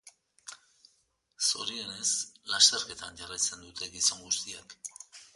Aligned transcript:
Zorionez 1.47 2.09
lasterketan 2.53 3.19
jarraitzen 3.19 3.61
dute 3.67 3.91
gizon 3.97 4.25
guztiek. 4.31 4.75